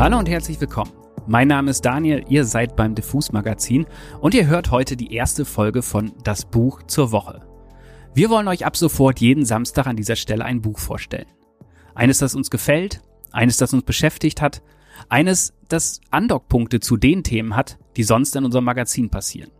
[0.00, 0.92] Hallo und herzlich willkommen.
[1.26, 3.84] Mein Name ist Daniel, ihr seid beim Diffus Magazin
[4.22, 7.42] und ihr hört heute die erste Folge von Das Buch zur Woche.
[8.14, 11.26] Wir wollen euch ab sofort jeden Samstag an dieser Stelle ein Buch vorstellen.
[11.94, 14.62] Eines, das uns gefällt, eines, das uns beschäftigt hat,
[15.10, 19.50] eines, das Andockpunkte zu den Themen hat, die sonst in unserem Magazin passieren.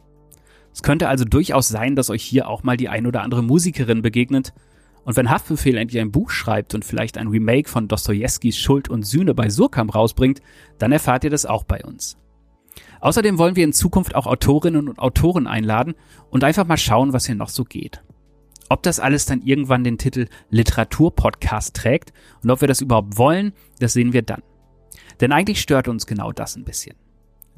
[0.72, 4.00] Es könnte also durchaus sein, dass euch hier auch mal die ein oder andere Musikerin
[4.00, 4.54] begegnet.
[5.10, 9.02] Und wenn Haftbefehl endlich ein Buch schreibt und vielleicht ein Remake von Dostojewskis Schuld und
[9.04, 10.40] Sühne bei Surkamp rausbringt,
[10.78, 12.16] dann erfahrt ihr das auch bei uns.
[13.00, 15.96] Außerdem wollen wir in Zukunft auch Autorinnen und Autoren einladen
[16.30, 18.04] und einfach mal schauen, was hier noch so geht.
[18.68, 22.12] Ob das alles dann irgendwann den Titel Literaturpodcast trägt
[22.44, 24.44] und ob wir das überhaupt wollen, das sehen wir dann.
[25.20, 26.94] Denn eigentlich stört uns genau das ein bisschen.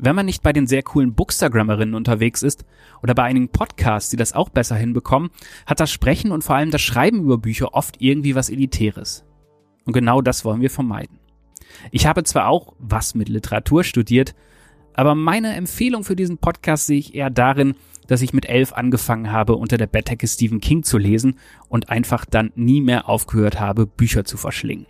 [0.03, 2.65] Wenn man nicht bei den sehr coolen Bookstagrammerinnen unterwegs ist
[3.05, 5.31] oder bei einigen Podcasts, die das auch besser hinbekommen,
[5.65, 9.25] hat das Sprechen und vor allem das Schreiben über Bücher oft irgendwie was Elitäres.
[9.85, 11.21] Und genau das wollen wir vermeiden.
[11.93, 14.35] Ich habe zwar auch was mit Literatur studiert,
[14.93, 17.77] aber meine Empfehlung für diesen Podcast sehe ich eher darin,
[18.09, 22.25] dass ich mit elf angefangen habe, unter der Bettdecke Stephen King zu lesen und einfach
[22.25, 24.87] dann nie mehr aufgehört habe, Bücher zu verschlingen.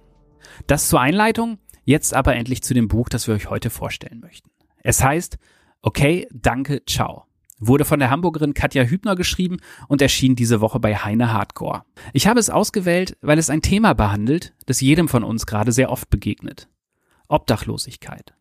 [0.67, 4.52] Das zur Einleitung, jetzt aber endlich zu dem Buch, das wir euch heute vorstellen möchten.
[4.83, 5.39] Es heißt,
[5.81, 7.25] okay, danke, ciao.
[7.59, 11.85] Wurde von der Hamburgerin Katja Hübner geschrieben und erschien diese Woche bei Heine Hardcore.
[12.13, 15.91] Ich habe es ausgewählt, weil es ein Thema behandelt, das jedem von uns gerade sehr
[15.91, 16.69] oft begegnet.
[17.29, 18.35] Obdachlosigkeit.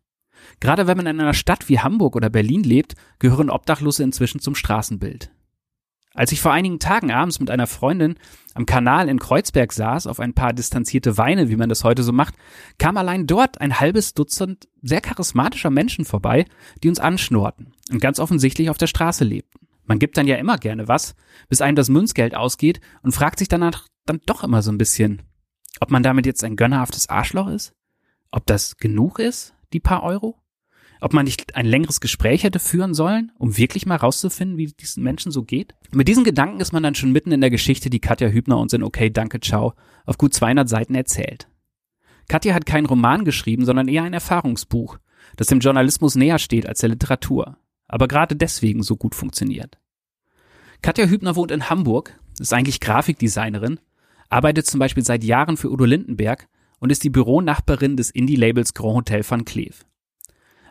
[0.58, 4.56] Gerade wenn man in einer Stadt wie Hamburg oder Berlin lebt, gehören Obdachlose inzwischen zum
[4.56, 5.30] Straßenbild.
[6.14, 8.16] Als ich vor einigen Tagen abends mit einer Freundin
[8.54, 12.12] am Kanal in Kreuzberg saß, auf ein paar distanzierte Weine, wie man das heute so
[12.12, 12.34] macht,
[12.78, 16.44] kam allein dort ein halbes Dutzend sehr charismatischer Menschen vorbei,
[16.82, 19.66] die uns anschnurrten und ganz offensichtlich auf der Straße lebten.
[19.84, 21.14] Man gibt dann ja immer gerne was,
[21.48, 25.22] bis einem das Münzgeld ausgeht und fragt sich danach dann doch immer so ein bisschen,
[25.80, 27.72] ob man damit jetzt ein gönnerhaftes Arschloch ist?
[28.30, 30.41] Ob das genug ist, die paar Euro?
[31.02, 35.02] Ob man nicht ein längeres Gespräch hätte führen sollen, um wirklich mal rauszufinden, wie diesen
[35.02, 35.74] Menschen so geht.
[35.90, 38.72] Mit diesen Gedanken ist man dann schon mitten in der Geschichte, die Katja Hübner uns
[38.72, 39.74] in Okay, danke, ciao
[40.06, 41.48] auf gut 200 Seiten erzählt.
[42.28, 44.98] Katja hat keinen Roman geschrieben, sondern eher ein Erfahrungsbuch,
[45.36, 49.78] das dem Journalismus näher steht als der Literatur, aber gerade deswegen so gut funktioniert.
[50.82, 53.80] Katja Hübner wohnt in Hamburg, ist eigentlich Grafikdesignerin,
[54.28, 56.48] arbeitet zum Beispiel seit Jahren für Udo Lindenberg
[56.78, 59.84] und ist die Büronachbarin des Indie-Labels Grand Hotel van Cleef.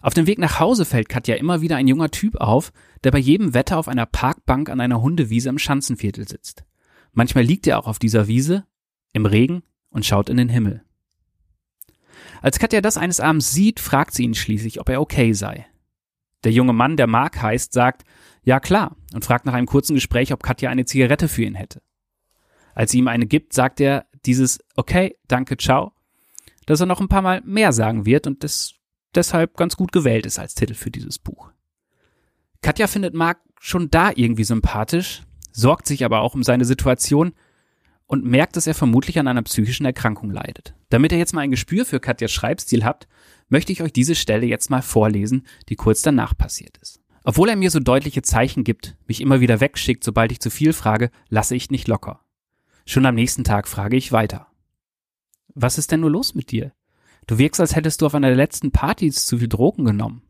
[0.01, 2.73] Auf dem Weg nach Hause fällt Katja immer wieder ein junger Typ auf,
[3.03, 6.63] der bei jedem Wetter auf einer Parkbank an einer Hundewiese im Schanzenviertel sitzt.
[7.13, 8.65] Manchmal liegt er auch auf dieser Wiese,
[9.13, 10.83] im Regen und schaut in den Himmel.
[12.41, 15.67] Als Katja das eines Abends sieht, fragt sie ihn schließlich, ob er okay sei.
[16.43, 18.03] Der junge Mann, der Mark heißt, sagt,
[18.43, 21.81] ja klar, und fragt nach einem kurzen Gespräch, ob Katja eine Zigarette für ihn hätte.
[22.73, 25.91] Als sie ihm eine gibt, sagt er dieses Okay, danke, ciao,
[26.65, 28.73] dass er noch ein paar Mal mehr sagen wird und das
[29.15, 31.51] deshalb ganz gut gewählt ist als Titel für dieses Buch.
[32.61, 37.33] Katja findet Mark schon da irgendwie sympathisch, sorgt sich aber auch um seine Situation
[38.05, 40.75] und merkt, dass er vermutlich an einer psychischen Erkrankung leidet.
[40.89, 43.07] Damit ihr jetzt mal ein Gespür für Katjas Schreibstil habt,
[43.47, 46.99] möchte ich euch diese Stelle jetzt mal vorlesen, die kurz danach passiert ist.
[47.23, 50.73] Obwohl er mir so deutliche Zeichen gibt, mich immer wieder wegschickt, sobald ich zu viel
[50.73, 52.25] frage, lasse ich nicht locker.
[52.85, 54.47] Schon am nächsten Tag frage ich weiter.
[55.53, 56.73] Was ist denn nur los mit dir?
[57.27, 60.23] Du wirkst, als hättest du auf einer der letzten Partys zu viel Drogen genommen.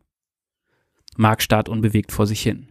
[1.16, 2.68] Mark starrt unbewegt vor sich hin.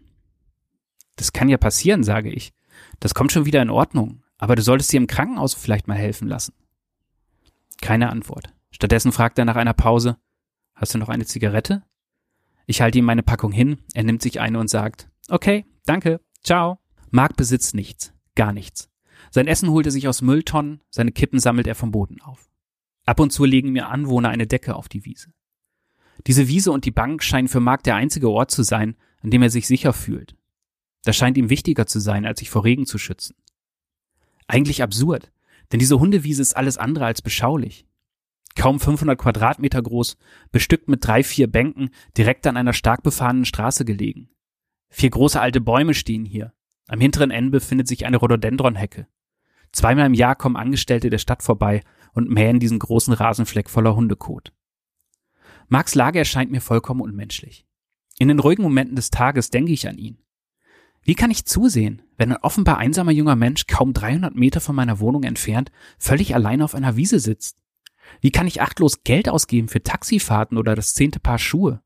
[1.15, 2.53] Das kann ja passieren, sage ich.
[2.99, 4.23] Das kommt schon wieder in Ordnung.
[4.37, 6.53] Aber du solltest dir im Krankenhaus vielleicht mal helfen lassen.
[7.79, 8.53] Keine Antwort.
[8.71, 10.17] Stattdessen fragt er nach einer Pause,
[10.73, 11.83] hast du noch eine Zigarette?
[12.65, 16.79] Ich halte ihm meine Packung hin, er nimmt sich eine und sagt, okay, danke, ciao.
[17.11, 18.89] Mark besitzt nichts, gar nichts.
[19.29, 22.50] Sein Essen holt er sich aus Mülltonnen, seine Kippen sammelt er vom Boden auf.
[23.05, 25.33] Ab und zu legen mir Anwohner eine Decke auf die Wiese.
[26.27, 29.41] Diese Wiese und die Bank scheinen für Mark der einzige Ort zu sein, an dem
[29.41, 30.35] er sich sicher fühlt.
[31.03, 33.35] Das scheint ihm wichtiger zu sein, als sich vor Regen zu schützen.
[34.47, 35.31] Eigentlich absurd,
[35.71, 37.87] denn diese Hundewiese ist alles andere als beschaulich.
[38.55, 40.17] Kaum 500 Quadratmeter groß,
[40.51, 44.29] bestückt mit drei, vier Bänken, direkt an einer stark befahrenen Straße gelegen.
[44.89, 46.53] Vier große alte Bäume stehen hier.
[46.87, 49.07] Am hinteren Ende befindet sich eine Rhododendronhecke.
[49.71, 51.81] Zweimal im Jahr kommen Angestellte der Stadt vorbei
[52.13, 54.53] und mähen diesen großen Rasenfleck voller Hundekot.
[55.67, 57.65] Marks Lage erscheint mir vollkommen unmenschlich.
[58.19, 60.17] In den ruhigen Momenten des Tages denke ich an ihn.
[61.03, 64.99] Wie kann ich zusehen, wenn ein offenbar einsamer junger Mensch kaum 300 Meter von meiner
[64.99, 67.63] Wohnung entfernt völlig allein auf einer Wiese sitzt?
[68.19, 71.81] Wie kann ich achtlos Geld ausgeben für Taxifahrten oder das zehnte Paar Schuhe?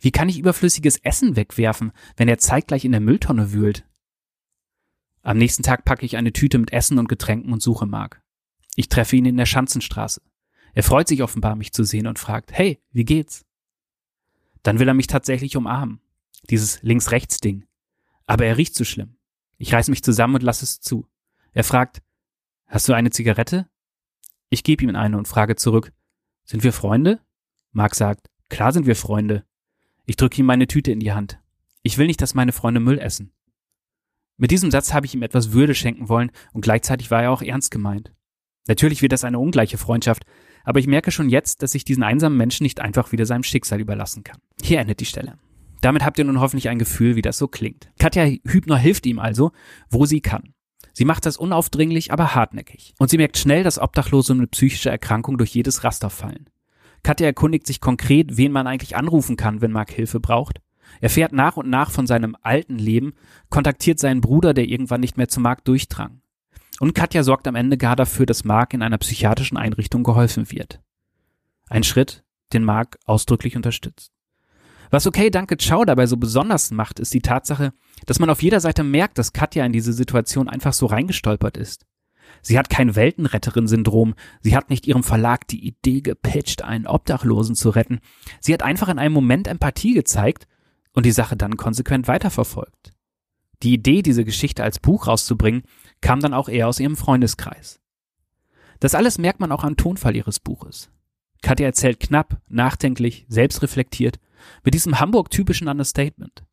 [0.00, 3.86] Wie kann ich überflüssiges Essen wegwerfen, wenn er zeitgleich in der Mülltonne wühlt?
[5.22, 8.19] Am nächsten Tag packe ich eine Tüte mit Essen und Getränken und suche Mark.
[8.76, 10.22] Ich treffe ihn in der Schanzenstraße.
[10.74, 13.44] Er freut sich offenbar, mich zu sehen und fragt, hey, wie geht's?
[14.62, 16.00] Dann will er mich tatsächlich umarmen.
[16.48, 17.66] Dieses Links-Rechts-Ding.
[18.26, 19.16] Aber er riecht zu schlimm.
[19.58, 21.06] Ich reiß mich zusammen und lasse es zu.
[21.52, 22.02] Er fragt,
[22.66, 23.68] hast du eine Zigarette?
[24.48, 25.92] Ich gebe ihm eine und frage zurück,
[26.44, 27.20] sind wir Freunde?
[27.72, 29.44] Mark sagt, klar sind wir Freunde.
[30.06, 31.40] Ich drücke ihm meine Tüte in die Hand.
[31.82, 33.32] Ich will nicht, dass meine Freunde Müll essen.
[34.36, 37.42] Mit diesem Satz habe ich ihm etwas Würde schenken wollen und gleichzeitig war er auch
[37.42, 38.12] ernst gemeint.
[38.70, 40.22] Natürlich wird das eine ungleiche Freundschaft,
[40.62, 43.80] aber ich merke schon jetzt, dass ich diesen einsamen Menschen nicht einfach wieder seinem Schicksal
[43.80, 44.38] überlassen kann.
[44.62, 45.38] Hier endet die Stelle.
[45.80, 47.90] Damit habt ihr nun hoffentlich ein Gefühl, wie das so klingt.
[47.98, 49.50] Katja Hübner hilft ihm also,
[49.88, 50.54] wo sie kann.
[50.92, 52.94] Sie macht das unaufdringlich, aber hartnäckig.
[53.00, 56.48] Und sie merkt schnell, dass Obdachlose mit psychischer Erkrankung durch jedes Raster fallen.
[57.02, 60.60] Katja erkundigt sich konkret, wen man eigentlich anrufen kann, wenn Mark Hilfe braucht.
[61.00, 63.14] Er fährt nach und nach von seinem alten Leben,
[63.48, 66.20] kontaktiert seinen Bruder, der irgendwann nicht mehr zu Mark durchdrang.
[66.78, 70.80] Und Katja sorgt am Ende gar dafür, dass Mark in einer psychiatrischen Einrichtung geholfen wird.
[71.68, 74.12] Ein Schritt, den Mark ausdrücklich unterstützt.
[74.90, 77.72] Was okay, danke, ciao dabei so besonders macht, ist die Tatsache,
[78.06, 81.86] dass man auf jeder Seite merkt, dass Katja in diese Situation einfach so reingestolpert ist.
[82.42, 84.14] Sie hat kein Weltenretterin-Syndrom.
[84.40, 88.00] Sie hat nicht ihrem Verlag die Idee gepitcht, einen Obdachlosen zu retten.
[88.40, 90.46] Sie hat einfach in einem Moment Empathie gezeigt
[90.92, 92.92] und die Sache dann konsequent weiterverfolgt.
[93.62, 95.62] Die Idee, diese Geschichte als Buch rauszubringen,
[96.00, 97.80] kam dann auch eher aus ihrem Freundeskreis.
[98.80, 100.90] Das alles merkt man auch am Tonfall ihres Buches.
[101.42, 104.18] Katja erzählt knapp, nachdenklich, selbstreflektiert,
[104.64, 106.44] mit diesem Hamburg-typischen Understatement.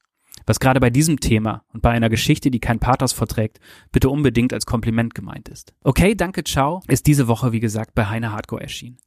[0.46, 3.60] Was gerade bei diesem Thema und bei einer Geschichte, die kein Pathos verträgt,
[3.92, 5.74] bitte unbedingt als Kompliment gemeint ist.
[5.84, 8.98] Okay, danke, ciao, ist diese Woche, wie gesagt, bei Heine Hardcore erschienen.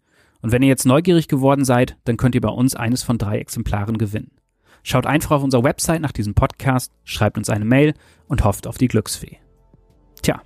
[0.43, 3.39] Und wenn ihr jetzt neugierig geworden seid, dann könnt ihr bei uns eines von drei
[3.39, 4.33] Exemplaren gewinnen.
[4.83, 7.95] Schaut einfach auf unserer Website nach diesem Podcast, schreibt uns eine Mail
[8.29, 9.39] und hofft auf die Glücksfee.
[10.23, 10.41] Tja,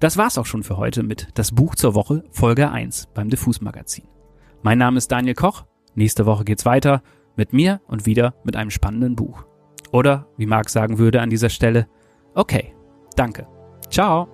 [0.00, 3.60] das war's auch schon für heute mit Das Buch zur Woche, Folge 1 beim Diffus
[3.60, 4.04] Magazin.
[4.62, 5.64] Mein Name ist Daniel Koch.
[5.94, 7.02] Nächste Woche geht's weiter
[7.36, 9.44] mit mir und wieder mit einem spannenden Buch.
[9.90, 11.86] Oder, wie Marc sagen würde an dieser Stelle,
[12.34, 12.74] okay,
[13.16, 13.46] danke.
[13.90, 14.31] Ciao.